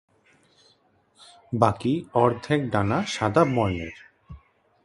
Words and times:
বাকি 1.53 1.93
অর্ধেক 2.13 2.61
ডানা 2.71 2.97
সাদা 3.05 3.43
বর্ণের। 3.55 3.95